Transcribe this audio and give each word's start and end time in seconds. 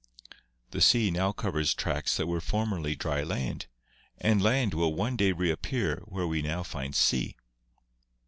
"The 0.71 0.81
sea 0.81 1.11
now 1.11 1.31
covers 1.31 1.75
tracts 1.75 2.17
that 2.17 2.25
were 2.25 2.41
formerly 2.41 2.95
dry 2.95 3.21
land, 3.21 3.67
and 4.17 4.41
land 4.41 4.73
will 4.73 4.95
one 4.95 5.15
day 5.15 5.31
reappear 5.31 6.01
where 6.07 6.25
we 6.25 6.41
now 6.41 6.63
find 6.63 6.95
sea. 6.95 7.35